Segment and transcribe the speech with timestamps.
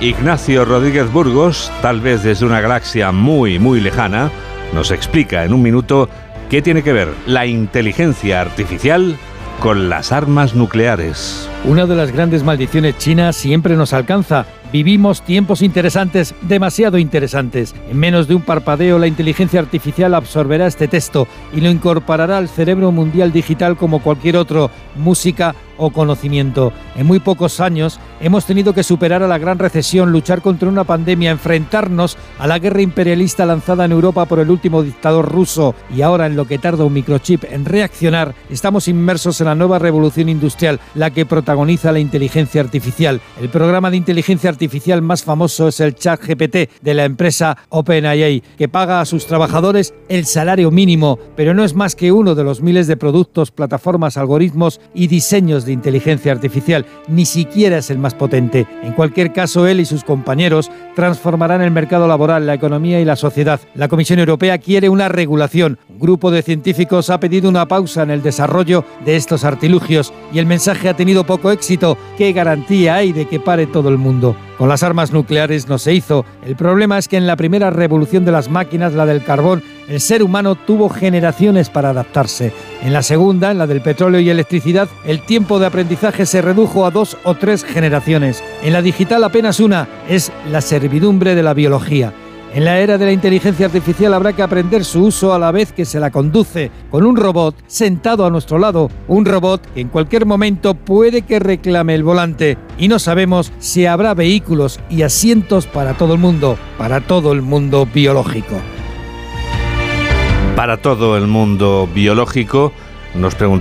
[0.00, 4.30] Ignacio Rodríguez Burgos, tal vez desde una galaxia muy, muy lejana,
[4.72, 6.08] nos explica en un minuto
[6.48, 9.16] qué tiene que ver la inteligencia artificial
[9.60, 11.48] con las armas nucleares.
[11.66, 17.74] Una de las grandes maldiciones chinas siempre nos alcanza Vivimos tiempos interesantes, demasiado interesantes.
[17.88, 22.48] En menos de un parpadeo, la inteligencia artificial absorberá este texto y lo incorporará al
[22.48, 26.72] cerebro mundial digital como cualquier otro, música o conocimiento.
[26.96, 30.84] En muy pocos años hemos tenido que superar a la gran recesión, luchar contra una
[30.84, 36.00] pandemia, enfrentarnos a la guerra imperialista lanzada en Europa por el último dictador ruso y
[36.00, 40.30] ahora en lo que tarda un microchip en reaccionar, estamos inmersos en la nueva revolución
[40.30, 43.20] industrial, la que protagoniza la inteligencia artificial.
[43.40, 48.42] El programa de inteligencia artificial más famoso es el chat GPT de la empresa OpenAI,
[48.58, 52.44] que paga a sus trabajadores el salario mínimo, pero no es más que uno de
[52.44, 56.84] los miles de productos, plataformas, algoritmos y diseños de inteligencia artificial.
[57.08, 58.66] Ni siquiera es el más potente.
[58.82, 63.16] En cualquier caso, él y sus compañeros transformarán el mercado laboral, la economía y la
[63.16, 63.60] sociedad.
[63.74, 65.78] La Comisión Europea quiere una regulación.
[65.88, 70.38] Un grupo de científicos ha pedido una pausa en el desarrollo de estos artilugios y
[70.38, 71.96] el mensaje ha tenido poco éxito.
[72.16, 74.36] ¿Qué garantía hay de que pare todo el mundo?
[74.58, 76.24] Con las armas nucleares no se hizo.
[76.44, 80.00] El problema es que en la primera revolución de las máquinas, la del carbón, el
[80.00, 82.52] ser humano tuvo generaciones para adaptarse.
[82.82, 86.86] En la segunda, en la del petróleo y electricidad, el tiempo de aprendizaje se redujo
[86.86, 88.42] a dos o tres generaciones.
[88.62, 92.12] En la digital apenas una, es la servidumbre de la biología.
[92.56, 95.72] En la era de la inteligencia artificial habrá que aprender su uso a la vez
[95.72, 99.88] que se la conduce, con un robot sentado a nuestro lado, un robot que en
[99.88, 102.56] cualquier momento puede que reclame el volante.
[102.78, 107.42] Y no sabemos si habrá vehículos y asientos para todo el mundo, para todo el
[107.42, 108.56] mundo biológico.
[110.56, 112.72] Para todo el mundo biológico,
[113.14, 113.54] nos preguntamos